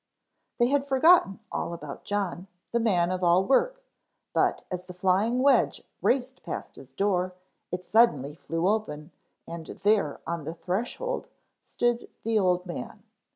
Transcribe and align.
_THEY 0.57 0.65
had 0.69 0.87
forgotten 0.87 1.41
all 1.51 1.73
about 1.73 2.05
John, 2.05 2.47
the 2.71 2.79
man 2.79 3.11
of 3.11 3.23
all 3.23 3.43
work, 3.45 3.83
but 4.33 4.63
as 4.71 4.87
the 4.87 4.95
flying 4.95 5.43
wedge 5.43 5.83
raced 6.01 6.41
past 6.41 6.75
his 6.75 6.91
door 6.91 7.35
it 7.71 7.85
suddenly 7.85 8.33
flew 8.33 8.67
open 8.67 9.11
and 9.47 9.67
there 9.67 10.19
on 10.25 10.43
the 10.43 10.55
threshold 10.55 11.27
stood 11.61 12.09
the 12.23 12.39
old 12.39 12.65
man. 12.65 13.03